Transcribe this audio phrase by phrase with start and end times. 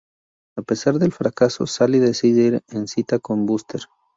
[0.57, 3.81] A pesar del fracaso, Sally decide ir en una cita con Buster.